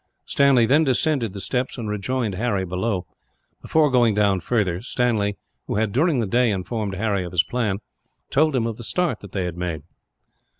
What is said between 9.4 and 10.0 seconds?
had made.